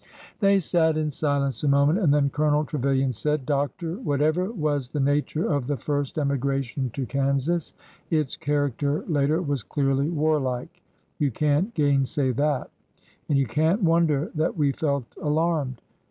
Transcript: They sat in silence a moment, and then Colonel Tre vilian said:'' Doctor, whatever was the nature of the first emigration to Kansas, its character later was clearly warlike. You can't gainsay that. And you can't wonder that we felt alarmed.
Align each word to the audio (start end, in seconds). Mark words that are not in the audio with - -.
They 0.39 0.57
sat 0.57 0.97
in 0.97 1.11
silence 1.11 1.63
a 1.63 1.67
moment, 1.67 1.99
and 1.99 2.11
then 2.11 2.31
Colonel 2.31 2.65
Tre 2.65 2.79
vilian 2.79 3.13
said:'' 3.13 3.45
Doctor, 3.45 3.97
whatever 3.97 4.51
was 4.51 4.89
the 4.89 4.99
nature 4.99 5.45
of 5.53 5.67
the 5.67 5.77
first 5.77 6.17
emigration 6.17 6.89
to 6.95 7.05
Kansas, 7.05 7.75
its 8.09 8.35
character 8.35 9.03
later 9.07 9.43
was 9.43 9.61
clearly 9.61 10.09
warlike. 10.09 10.81
You 11.19 11.29
can't 11.29 11.71
gainsay 11.75 12.31
that. 12.31 12.71
And 13.29 13.37
you 13.37 13.45
can't 13.45 13.83
wonder 13.83 14.31
that 14.33 14.57
we 14.57 14.71
felt 14.71 15.05
alarmed. 15.21 15.83